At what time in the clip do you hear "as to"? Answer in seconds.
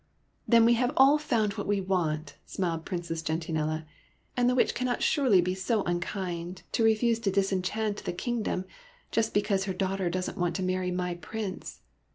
6.65-6.83